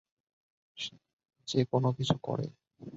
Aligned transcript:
যে 1.47 1.59
কোন 1.65 1.83
কিছু 1.91 2.15
করে। 2.23 2.47